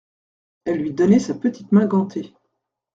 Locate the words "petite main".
1.35-1.85